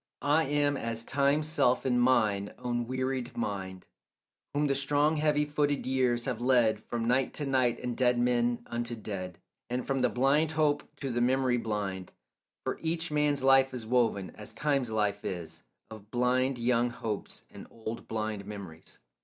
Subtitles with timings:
[0.23, 3.85] I am as Time's self in mine own wearied mind,
[4.51, 8.63] Whom the strong heavy footed years have led From night to night and dead men
[8.65, 9.37] unto dead,
[9.69, 12.13] And from the blind hope to the memory blind;
[12.63, 17.67] For each man's life is woven, as Time's life is, Of blind young hopes and
[17.69, 18.97] old blind memories.